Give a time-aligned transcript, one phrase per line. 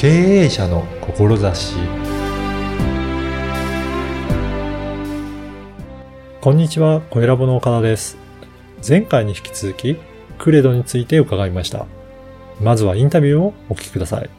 [0.00, 0.08] 経
[0.44, 1.74] 営者の志
[6.40, 8.16] こんにちは、小ラボの岡田です。
[8.88, 9.98] 前回に引き続き、
[10.38, 11.84] クレドについて伺いました。
[12.62, 14.30] まずはインタビューをお聞きください。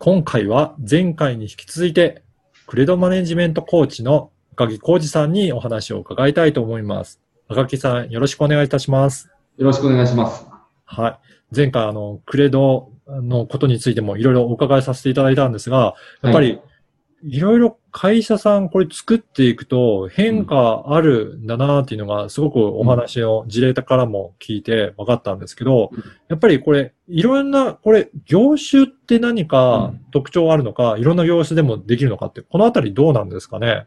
[0.00, 2.24] 今回は前回に引き続いて、
[2.66, 7.20] クレドマネジメントコーチの赤木浩二さんにお話を伺いたいと思います。
[7.46, 9.30] 赤木さん、よろしくお願いいたします。
[9.56, 10.53] よろしくお願いします。
[10.84, 11.18] はい。
[11.54, 16.60] 前回、あの、クレドのことについてもいろいろお伺いさせていただいたんですが、やっぱり、
[17.26, 33.86] いろいろ会社さんこれ作っていくと変化あるんだなっていうのがすごくお話を事例からも聞いて分かったんですけどうん、やっぱりこれ、いろんな、これ、業種って何かうん特徴あるのか、いろんな業種でもできるのかって、このあたりどうなんですかね？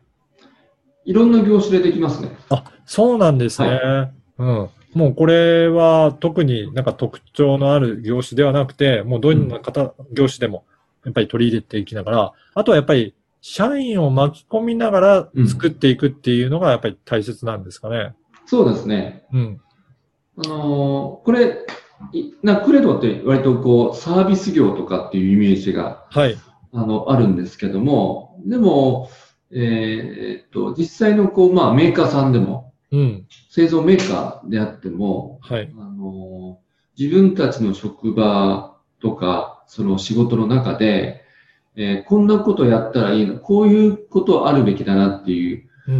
[1.06, 2.36] いろんな業種でできますね。
[2.50, 4.12] あ、そうなんですね。
[4.40, 4.70] うん。
[4.98, 10.66] もうこれは特になんか特徴のある業種ではなくて、もうどんな方、業種でも
[11.06, 18.16] やっぱり取り入れていきながら、あとはやっぱり社員を巻き込みながら作っていくっていうのがやっぱり大切なんですかね。
[18.48, 19.26] そうですね。
[19.32, 19.62] うん。
[20.44, 21.66] あのーこれ、
[22.12, 26.38] いなクレドって割とこう、サービス業とかっていうイメージが、はい。
[26.74, 29.10] あの、あるんですけども、でも、
[29.52, 33.26] えーっと、実際のこう、まあ、メーカーさんでも、うん。
[33.50, 35.72] 製造メーカーであっても、はい。
[35.78, 36.68] あのー
[37.00, 41.22] 自分たちの職場とか、その仕事の中で、
[41.76, 45.92] えーこんなことやったらいいの、こういうことあるべきだなっていう、う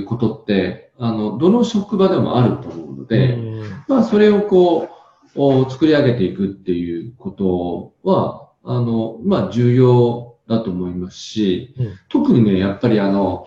[0.00, 0.04] ん。
[0.06, 4.88] ことって、あの、どの職場でもあると思うので、うんまあ、それをこう、
[5.34, 13.46] お作り上げていくっていうことは、あの、まあ、重要だと思いますし、うん特にね、やっぱりあの、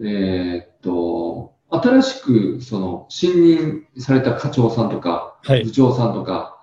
[0.00, 5.70] えーっと、新しく、その、新任された課長さんとか、はい部。
[5.70, 6.58] 長さんとか、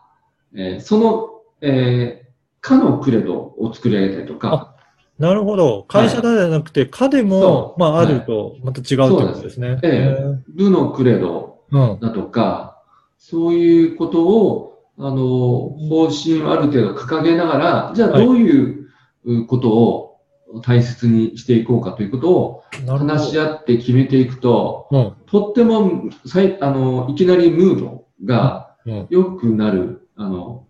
[0.56, 1.30] えーその、
[1.61, 2.26] えー、
[2.61, 4.76] 課のクレドを作り上げたりとか、
[5.20, 5.86] なるほど。
[5.88, 9.80] 会社だけじゃなくて、課でもまあ、あはいると、また違うってことですね。
[9.82, 11.55] ええ部のクレド。
[11.72, 12.82] だとか、
[13.17, 15.16] そういうことを、あの、
[15.89, 18.87] 方針をある程度掲げながら、じゃあはいどういう
[19.26, 20.05] うことを
[20.61, 22.64] 大切にしていこうかということを。
[22.88, 25.14] 話し合って決めていくと、うん。
[25.26, 29.08] とってもさいあのいきなりムードがうん。
[29.10, 30.67] 良くなる、あの、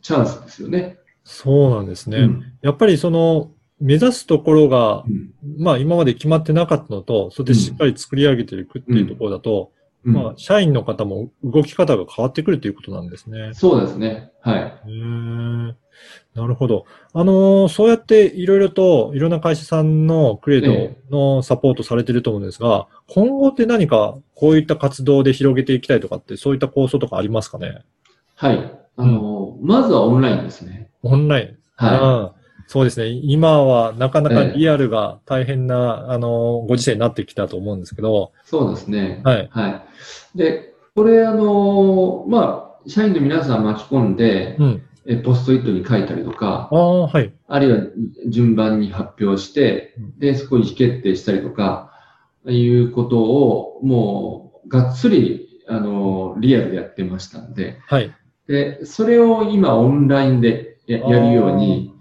[0.00, 0.98] チャンスですよね。
[1.24, 2.18] そうなんですね。
[2.18, 9.72] うんやっぱりその、目指すところがう、んまあ今まで決まってなかったのと、それでしっかり作り上げていくっていうところだと、
[10.04, 13.50] うんまあ社員の方も動き方が変わってくるということなんですね。
[13.54, 14.32] そうですね。
[14.40, 14.60] はい。
[14.60, 15.74] へー
[16.34, 16.86] なるほど。
[17.12, 27.84] あのーそうやっていろいろと、いろんな会社さんのクレードのサポートされてると思うんですが、今後って何かこういった活動で広げていきたいとかって、そういった構想とかありますかね？
[28.34, 28.72] はい。
[28.96, 30.90] あの、まずはオンラインですね。
[31.02, 31.58] オンライン。
[31.76, 32.41] はうん
[32.72, 33.08] そうですね。
[33.08, 38.48] 今はなかなかええリアルが大変な、あの、ご時世になってきたと思うんですけど、い。
[38.48, 39.20] そうですね。
[39.24, 39.48] はい。
[39.52, 40.38] はい。
[40.38, 44.82] で、これ、あの、まあ、社員の皆さん巻き込んで、うん。
[45.04, 47.30] えポストイットに書いたりとか、ああ、はい。
[47.46, 47.78] あるいは
[48.28, 51.92] 順番に発表してうん、で、そこに決定したりとか、
[52.46, 58.14] いうことを、もう、がっつり、あの、リアルでやってましたんで、はい。
[58.46, 61.91] で、それを今オンラインでややるように、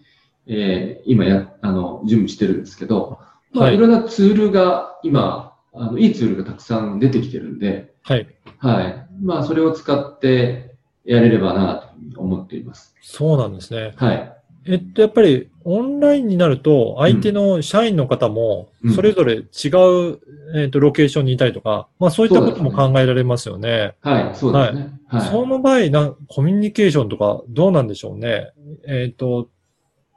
[0.53, 3.19] えー今や、あの、準備してるんですけど、
[3.53, 8.27] まあ、はいいろんなツールが今、あの、いいツールがたくさん出てきてるんで、はい。
[8.57, 9.07] はい。
[9.23, 10.75] まあ、それを使って
[11.05, 12.93] やれればな、と思っています。
[13.01, 13.93] そうなんですね。
[13.95, 14.33] はい。
[14.65, 20.19] えっと、やっぱり、オンラインになると、相手の社員の方もう、んそれぞれ違う、
[20.55, 23.95] えっと、ロケーションにいたりとか、まあそういったことも考えられますよね。
[24.01, 24.99] はい、そうですね。
[25.07, 25.21] はい。
[25.29, 28.51] その場合な、コミュニケーションとかどうなんでしょうね。
[28.87, 29.49] えっと、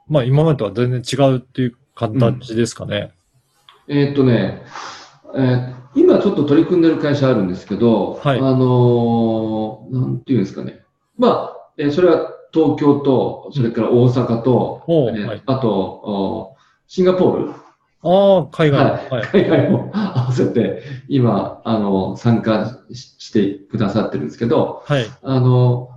[0.07, 3.11] まあ今までとは全然違うっていう形ですかね。
[3.87, 4.63] えーっとね、
[5.35, 10.81] えー今ちょっと取り組んでる会社あるんですけど、はいあのーなんていうんですかね。
[11.17, 16.55] まあ、えーそれは東京と、それから大阪と、えーおうはいあと、お
[16.87, 17.51] シンガポール、
[18.03, 18.85] ああ、海外。
[18.85, 19.27] はいはい。
[19.43, 25.05] 海外も合わせて、今、あの、参加ししてくださってるんですけど、はい。
[25.23, 25.89] あの、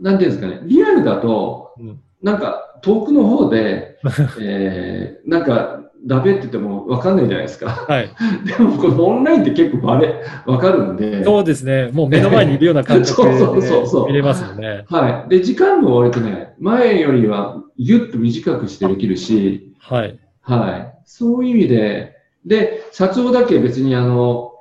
[0.00, 3.98] なんていうんですかね、リアルだと、うんなんか遠くの方で、
[4.40, 7.70] えー、なんか、ダメって言ってもわかんないじゃないですか。
[7.70, 8.10] はい。
[8.44, 11.90] でも、このオンラインって結構バレ、わかるんで、そうですね。
[11.92, 14.84] もう目の前にいるような感覚 そうそうそうそうで見れますよね。
[14.90, 15.30] はい。
[15.30, 20.18] で、時間も割とね、前よりはぎゅっと短くしてできるし、はい。
[20.42, 20.98] はい。
[21.06, 24.52] そういう意味で、で、社長だけ別にあの、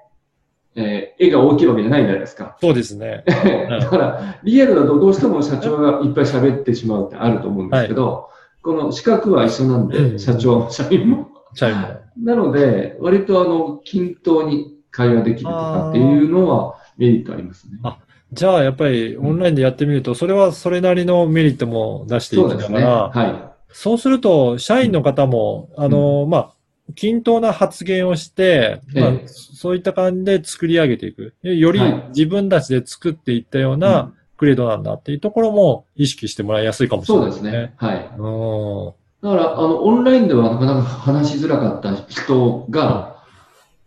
[0.76, 2.58] えー絵が大きいわけじゃないじゃないですか。
[2.62, 3.24] そうですね。
[3.70, 8.30] だから、リアルだとどうしても社長がいっぱい喋ってしまうってあると思うんですけど、
[8.62, 11.30] この資格は一緒なんで、うん社長、社員も。
[11.56, 11.88] チャイムも。
[12.24, 17.80] なので、割とあの、均等に会話できるとかっていうのはメリットありますね。
[17.84, 17.98] あ
[18.32, 22.56] じゃあ、やっぱりオンラインでやってみると、それはそれなりのメリットも出していきな。
[22.56, 26.53] がら、はそうすると、社員の方も、あの、まあ、
[26.96, 31.34] 均等な発言をして、まあええそういった感じで作り上げていく。
[31.44, 33.78] よりはい自分たちで作っていったようい。
[33.78, 37.74] なグレードなんだっていうところも意識してもらいやすいかもしれそうないですね。。
[37.78, 38.10] はい。
[38.18, 38.30] う
[38.90, 38.94] ん。
[39.22, 43.24] だから、あの、オンラインではなかなか話しづらかった人が、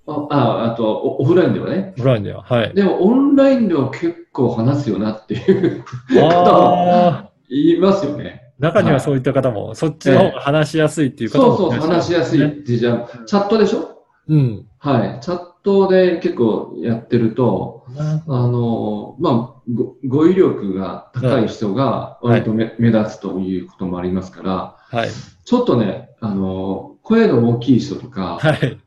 [0.06, 1.92] あ、ああとオ、オフラインではね。
[1.99, 2.42] オフラインでは。
[2.42, 2.75] はい。
[2.75, 8.45] でも、オンラインでは結構話すよなっていう方もいますよね。
[8.58, 14.05] 中にはそういった方も、そっちの方が話しやすいっていう方もそうそう、話しやすいってじゃあ、チャットでしょ？
[14.29, 14.67] うん。
[14.79, 15.20] はい。
[15.20, 25.11] チャットで結構やってると、あの、まあ、ご語彙力が高い人が割と目,、目立つということもありますから、はい。
[25.44, 28.79] ちょっとね、あの、声の大きい人とか、はい。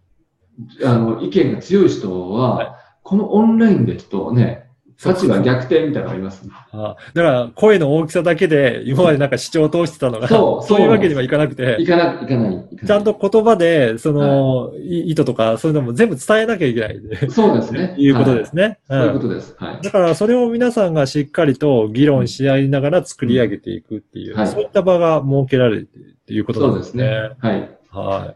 [0.83, 2.71] あの、意見が強い人は、はい。
[3.03, 4.68] このオンラインですとね、そう
[5.05, 6.51] 立場逆転みたいなのありますね。
[6.71, 12.65] あだから、声の大きさだけで、今までなんか主張を通してたのが、そうそういうわけにはいかなくてい、かない、いかない。
[12.85, 16.99] ちゃんと言葉で、その、い意図とか、そういうのも全部伝えなきゃいけない。
[17.29, 17.95] そうですね。
[17.99, 18.63] いうことですね。
[18.63, 18.77] はい。
[18.89, 19.55] そういううんことです。
[19.57, 19.79] はい。
[19.81, 27.03] だから、それを皆さんがしっかりと議論し合いながら作り上げていくっていう、はいそういった場が設けられているっていうことですね。
[27.03, 27.31] ですね。
[27.39, 27.69] はい。
[27.91, 28.35] は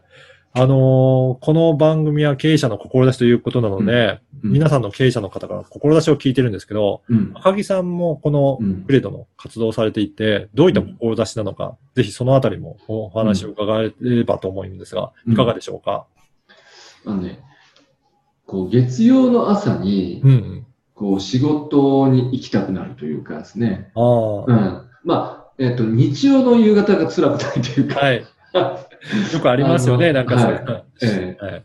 [0.56, 7.32] あのーこの番組は経営者の志ということなので、うん皆さんの経営者の方から志を聞いてるんですけど、うん。
[7.34, 16.06] 赤木さんもこのうんグレードの活動をされていて、どういった志なのか、ぜひそのあたりもお話を伺えればと思うんですが、うんいかがでしょうか、
[17.06, 17.40] あのね、
[18.46, 20.66] こう、月曜の朝に、うん、うん。
[20.94, 23.90] こう、仕事に行きたくなるというかですね。
[23.94, 24.90] ああ、うん。
[25.04, 28.24] まあ、えっ、と、日曜の夕方が辛くないというか、はい。
[29.32, 30.82] よくありますよね、なんかそういうの。
[31.02, 31.52] えはい。
[31.52, 31.64] え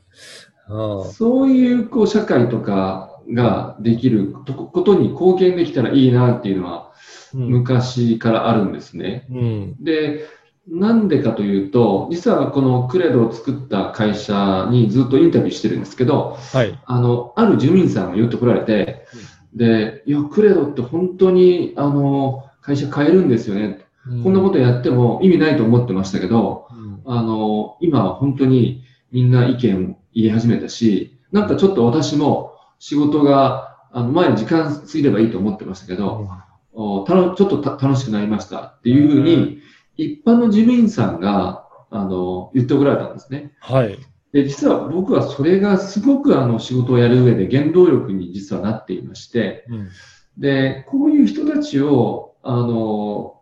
[0.71, 6.89] あそういう、こう、社会とかができるとことに貢献できたらいいなっていうのは。
[7.33, 9.27] 昔からあるんですね。
[9.29, 9.75] うん。
[9.83, 10.25] で、
[10.67, 16.79] なんでかというと、実はこのクレドを作った会社にずっとインタビューしてるんですけど、はい。
[16.85, 19.05] あの、ある住民さんが言ってこられて、
[19.53, 23.85] で、いや、クレドって本当に、あの、会社変えるんですよね。
[24.23, 26.68] こんなこととやっても意味ないと思ってましたけど、うん
[27.11, 36.29] あの、今は本当にみんな意見を言い始めたし、なんかちょっと私も仕事が、あの、前に時間過ぎればいいと思ってましたけど、
[36.71, 39.59] おたのちょっとた楽しくなりましたっていうふうに、
[39.97, 43.53] 一般の住民さんが、あの、言っておられたんですね。
[43.59, 43.97] はい。
[44.31, 49.89] で、実は僕はそれがすごくあの仕事をやる上で原動力に実はなっていまして、うん。
[50.37, 53.41] で、こういう人たちを、あの、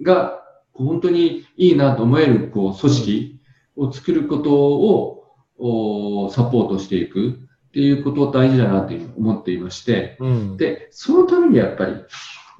[0.00, 0.43] が、
[0.74, 3.40] 本当にいいなと思える、こう、組織
[3.76, 5.20] を作ることを、
[5.56, 7.30] おサポートしていく
[7.68, 10.56] っていうこと大事だなというふうに思っていまして、うん。
[10.56, 11.92] で、そのためにやっぱり、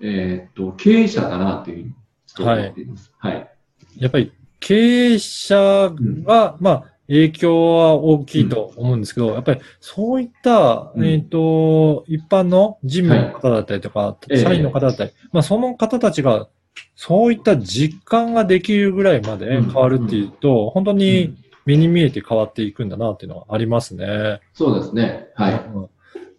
[0.00, 1.94] えーっと、経営者だなというふうに
[2.26, 3.12] ちょっと思っています。
[3.18, 3.50] はい。
[3.98, 4.74] やっぱり経
[5.14, 16.48] 営者は、まあ、影響は大きいと思うんですけど、やっぱりそういった、うんえっ、と、一般の事務の方だったりとか、ええ社員の方だったり、まあその方たちが、
[16.96, 24.40] そういった実感ができるぐらいまで変わるっていうと、本当うにん目に見えて変わっていくんだなっていうのはありますね。
[24.52, 25.28] そうですね。
[25.34, 25.54] はい。
[25.74, 25.88] うん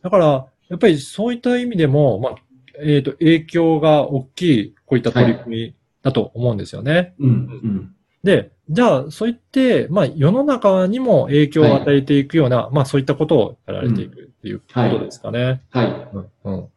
[0.05, 2.35] だから、やっぱりそういった意味でも、まあ、
[2.79, 7.15] えっ、と、影響が大きい、こういった取り組みだと思うんですよね。
[7.17, 7.31] うん、う
[7.67, 7.95] ん。
[8.23, 15.63] で、じゃあ、そういって、まあ、世の中にも影響を与えていくような、まあ、そういったことをやられていくっていうことですかね。
[15.71, 15.87] はい。
[16.13, 16.69] うんうん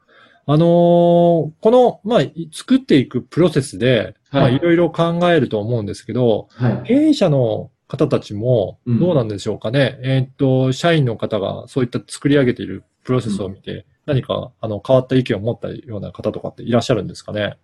[0.50, 6.82] あのーこの、まあ、い作っていくプロセスで、まあ、はいいろいろ考えると思うんですけど、はい。
[6.86, 9.98] 経営者の方たちも、うんどうなんでしょうかね。
[10.02, 17.58] えーっと、社員の方がそういった作り上げているプロセスを見て、何か、あの、変わった意見を持ったような方とかっていらっしゃるんですかね。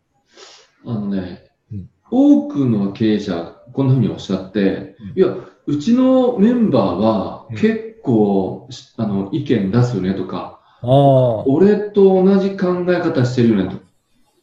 [0.85, 5.35] あのね、うん多くの経営者、こんなふうにおっしゃって、うんいや、
[5.67, 13.77] うちのメンバーはうん結構、しあの、意見出すよねとか、俺と同じ考え方してるよねと。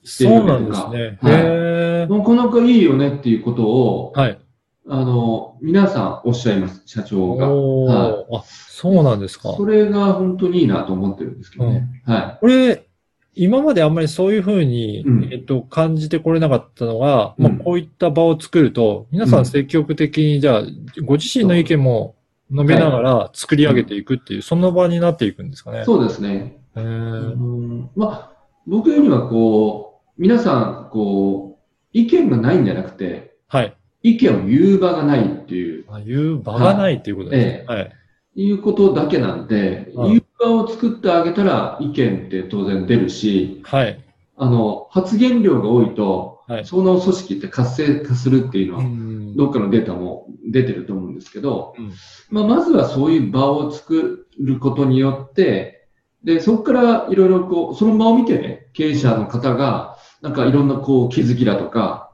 [0.04, 1.32] してるそうなよねとかんですね。
[1.32, 2.10] はい。
[2.10, 4.40] なかなかいいよねっていうことを、はい。
[4.88, 7.50] あの、皆さんおっしゃいます、社長が。
[7.50, 9.54] はあ、そうなんですか。
[9.56, 11.88] それが本当にいいなと思ってるんですけどね。
[12.06, 12.88] はこれ、
[13.34, 20.64] 今まであんまりそういうふうに、うんえっと、感じてこれなかったのが、まあ、うんこういった場を作ると、皆さうんん積極的に、じゃあ、
[21.06, 22.16] ご自身の意見も
[22.52, 25.84] 述べながら作り上げていくっていう、そんな場になっていくんですかね。
[25.86, 26.62] そうですね。
[26.76, 31.62] へうーんまあ、僕よりはこう、皆さん、こう、
[31.94, 33.76] 意見がないんじゃなくて、はい。
[34.04, 37.66] 意見を言う場がないっていう、あいう場がないっていうことですね。
[37.68, 37.92] はい。
[38.36, 44.00] いうことだけなんで、はい言う場を作ってあげたら意見って当然出るし、はい。
[44.38, 51.92] あの、発言量が多いと、はいその組織って活性化するっていうのは、んどっかのデータも出てると思うんですけど、うん
[52.30, 55.88] まあ、まずはそういう場を作ることによって、
[56.24, 62.12] で、そこからいろいろこう、その場を見てね、経営者の方が、なんかいろんなこう気づきだとか、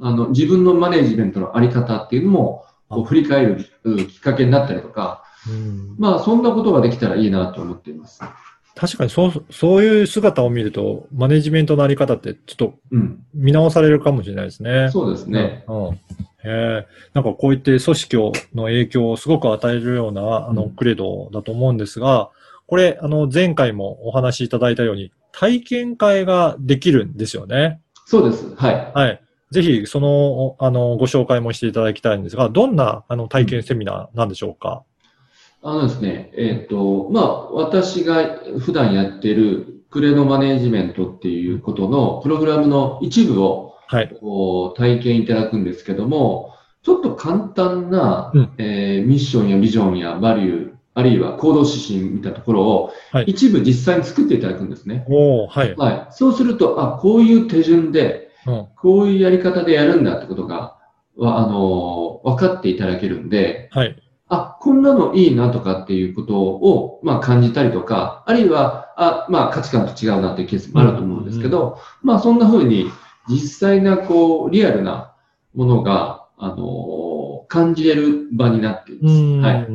[0.00, 8.20] あの、自分のマネジメントのあり方っていうのも、こうあ振り返るうんきっかけになったりとか、うんまあ、そんなことができたらいいなと思っています。
[8.74, 13.24] 確かにそう、そういう姿を見ると、マネジメントのあり方ってちょっとうん。
[13.34, 14.90] 見直されるかもしれないですね。
[14.90, 15.64] そうですね。
[15.68, 16.00] うん。
[16.44, 16.86] へえ。
[17.14, 18.16] なんかこういって組織
[18.54, 22.30] の影響をすごく与えるような、あの、うんクレドだと思うんですが、
[22.66, 27.80] これ、あの、前回もお話しいただいたように、体験会ができるんですよね。
[28.06, 28.54] そうです。
[28.54, 28.92] はい。
[28.94, 29.20] はい。
[29.50, 34.82] ぜひ、その、あの、ご紹介もしていただきたいんですが、どんな、あの、体験セミナーなんでしょうか？
[35.62, 44.16] あのですね、えっ、と、まあ、私が普段やってるクレノマネジメントっていうことのプログラムの一部をはい。
[44.20, 55.04] こう体験いただくんですけども、ちょっと簡単な、うんえーミッションやビジョンやバリュー、あるいは行動指針みたいなところをはい一部実際に作っていただくんですね。
[55.08, 55.74] おー、はい。
[55.76, 56.06] はい。
[56.10, 58.66] そうすると、あ、こういう手順で、うん。
[58.76, 60.76] こういうやり方でやるんだってことが、
[61.16, 63.96] わあのー分かっていただけるんで、はい。
[64.28, 72.86] あ、こんなのいいなとかっていうことを、まあ感じたりとか、あるいは、あ、まあ価値観と違うなっていうケースもあると思うんですけど、まあそんな風に
[73.28, 75.14] 実際なこう、リアルな
[75.54, 77.12] ものが、あのー
[77.52, 79.14] 感じれる場になっています。
[79.14, 79.40] うん。
[79.42, 79.66] はい。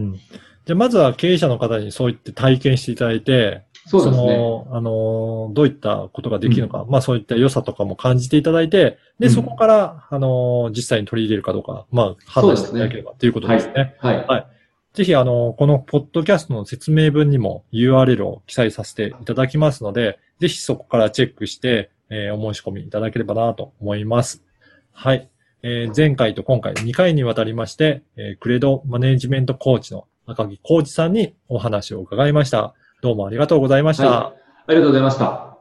[0.66, 4.36] じゃあ、まずは経営者の方にそういって体験していただいて、そうですね。
[4.36, 13.96] の、あの、どういったことができるのか、まあそういった良さとかも感じていただいて、で、うんそこから、あの、実際に取り入れるかどうか、まあ判断していただければということですね。
[14.00, 14.48] はい。
[14.94, 24.44] ぜひ、あの、このポッドキャストの説明文にも URL を記載させていただきますので、ぜひそこからチェックして、えーお申し込みいただければなと思います。
[24.92, 25.30] はい。
[25.64, 32.74] えー前回と今回2回にわたりまして、えークレドマネジメントコーチの赤木コーチさんにお話を伺いました。
[33.02, 34.10] どうもありがとうございました。
[34.10, 34.34] は
[34.68, 35.58] ありがとうございました。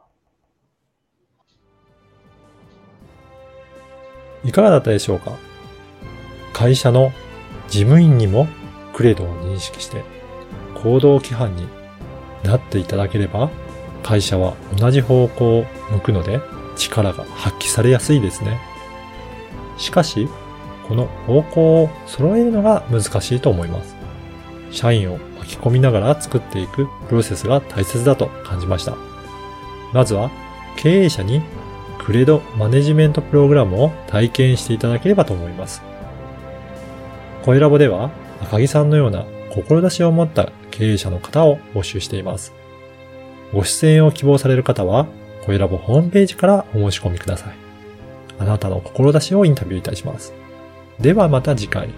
[4.43, 5.33] いかがだったでしょうか？
[6.53, 7.11] 会社の
[7.67, 8.47] 事務員にも
[8.93, 10.03] クレドを認識して
[10.75, 11.67] 行動規範に
[12.43, 13.49] なっていただければ
[14.07, 16.39] 会社は同じ方向を向くので
[16.77, 18.57] 力が発揮されやすいですね。
[19.77, 20.29] しかし、
[20.87, 23.97] この方向を揃えるのが難しいと思います。
[24.71, 28.95] 社員を巻き込みながら作っていくプロセスが大切だと感じました。
[29.91, 30.31] まずは
[30.77, 31.41] 経営者に
[31.99, 35.81] クレドマネジメントプログラムを体験していただければと思います。
[37.43, 38.09] 声ラボでは
[38.41, 42.56] 赤木さんのような志を持った経営者の方を募集しています。
[43.53, 45.07] ご出演を希望される方は
[45.45, 47.55] 声ラボホームページからお申し込みください。
[48.39, 50.33] あなたの志をインタビューいたします。
[50.99, 51.89] ではまた次回。